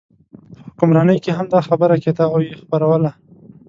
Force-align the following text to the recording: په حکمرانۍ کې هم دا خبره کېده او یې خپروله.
په 0.53 0.59
حکمرانۍ 0.67 1.17
کې 1.23 1.31
هم 1.37 1.47
دا 1.53 1.59
خبره 1.67 1.95
کېده 2.03 2.25
او 2.33 2.39
یې 2.45 2.53
خپروله. 2.61 3.11